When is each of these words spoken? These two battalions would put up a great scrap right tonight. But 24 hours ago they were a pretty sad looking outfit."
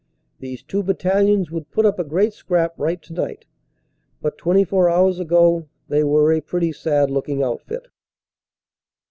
These 0.39 0.63
two 0.63 0.81
battalions 0.81 1.51
would 1.51 1.69
put 1.69 1.85
up 1.85 1.99
a 1.99 2.03
great 2.03 2.33
scrap 2.33 2.73
right 2.79 2.99
tonight. 2.99 3.45
But 4.19 4.35
24 4.39 4.89
hours 4.89 5.19
ago 5.19 5.67
they 5.89 6.03
were 6.03 6.33
a 6.33 6.41
pretty 6.41 6.71
sad 6.71 7.11
looking 7.11 7.43
outfit." 7.43 7.87